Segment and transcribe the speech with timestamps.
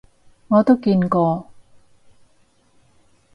[0.47, 1.45] 我都見過